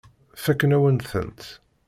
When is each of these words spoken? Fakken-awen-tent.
Fakken-awen-tent. 0.43 1.41